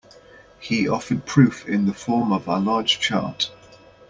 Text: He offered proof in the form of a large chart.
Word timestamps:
He 0.59 0.87
offered 0.89 1.27
proof 1.27 1.67
in 1.67 1.85
the 1.85 1.93
form 1.93 2.33
of 2.33 2.47
a 2.47 2.57
large 2.57 2.99
chart. 2.99 3.51